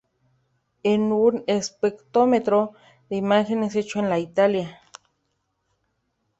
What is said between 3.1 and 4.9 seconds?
de imágenes hecho en Italia.